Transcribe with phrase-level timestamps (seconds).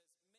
[0.00, 0.29] says,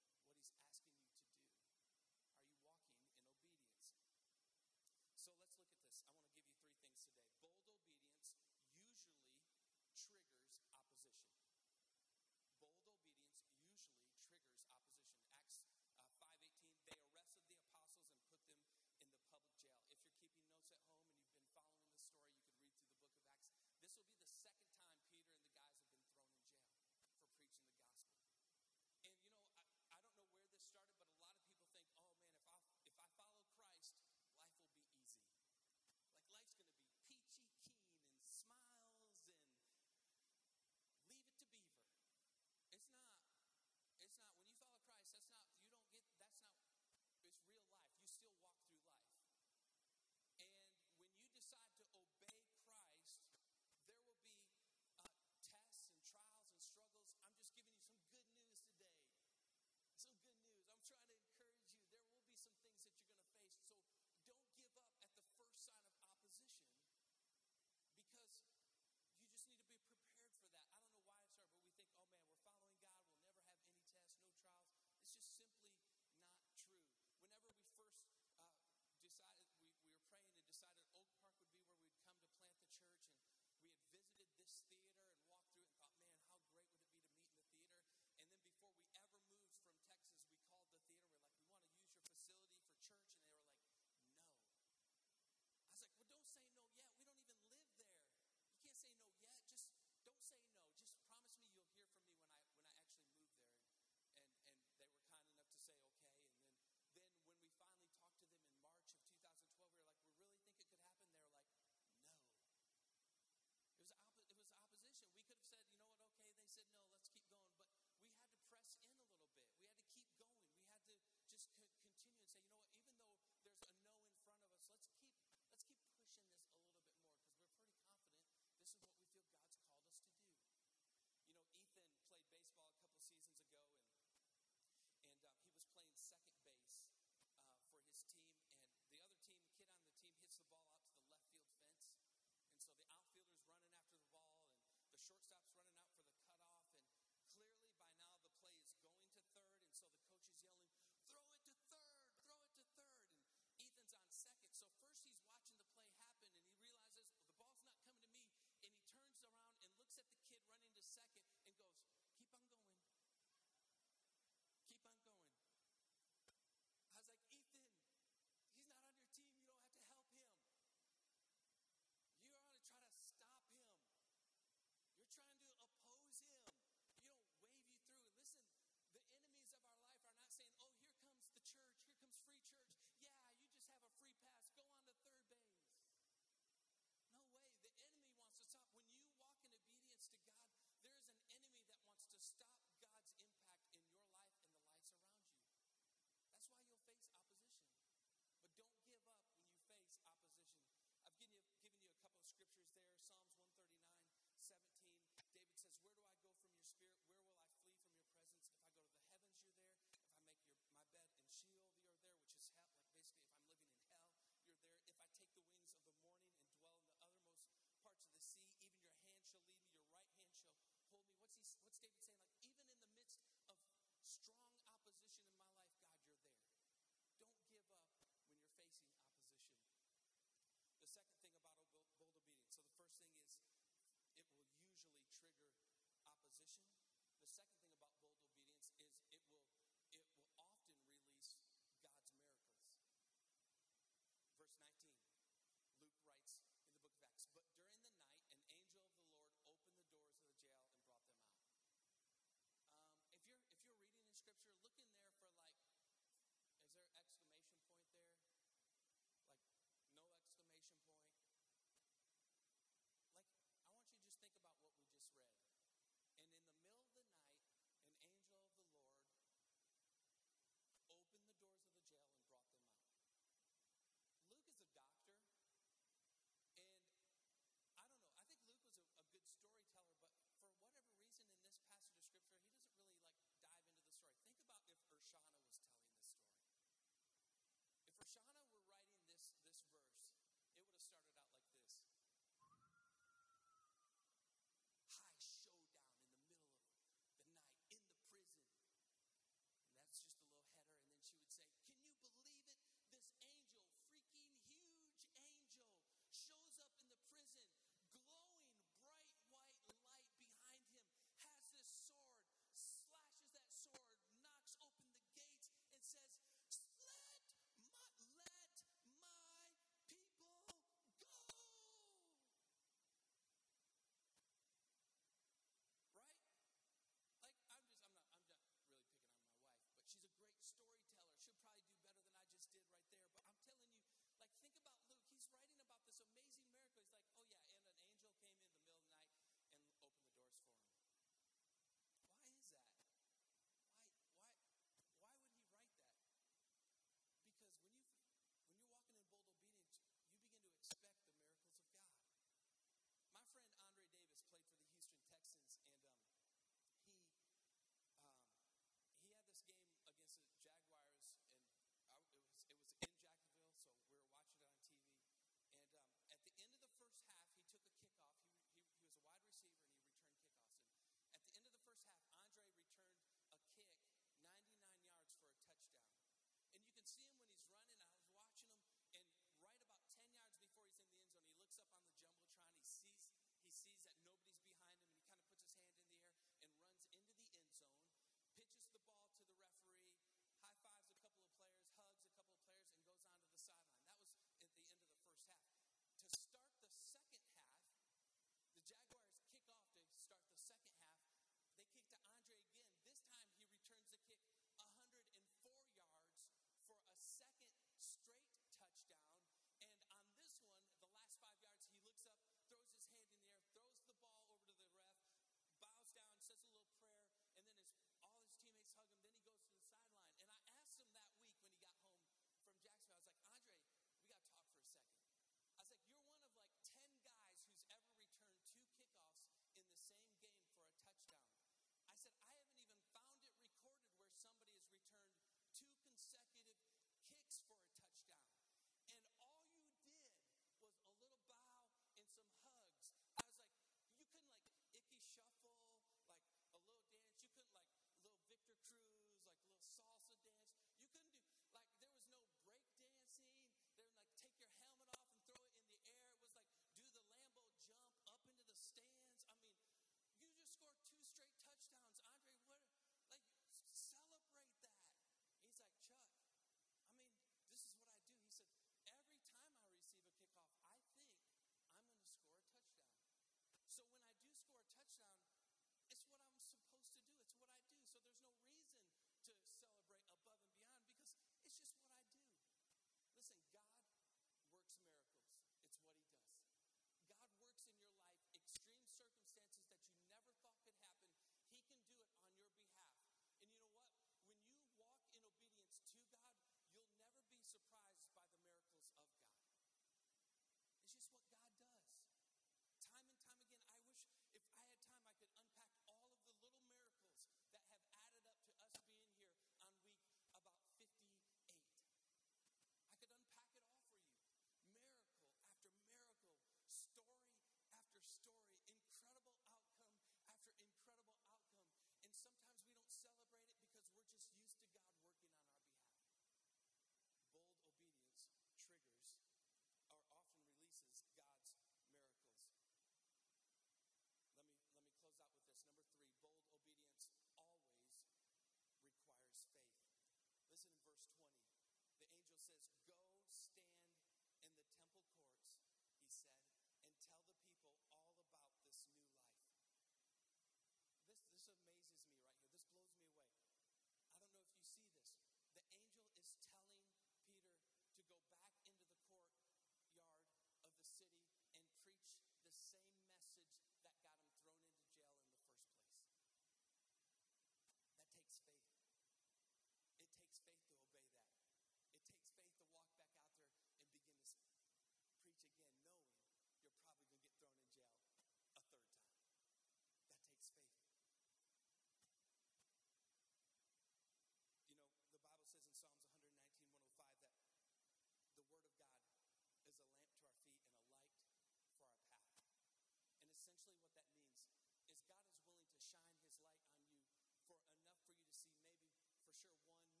[599.41, 600.00] sure one